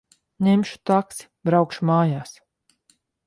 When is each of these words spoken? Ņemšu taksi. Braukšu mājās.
Ņemšu 0.45 0.79
taksi. 0.91 1.27
Braukšu 1.49 1.85
mājās. 1.91 2.33